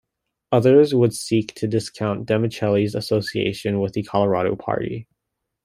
Others 0.51 0.95
would 0.95 1.13
seek 1.13 1.53
to 1.53 1.67
discount 1.67 2.27
Demicheli's 2.27 2.95
association 2.95 3.79
with 3.81 3.93
the 3.93 4.01
Colorado 4.01 4.55
Party. 4.55 5.07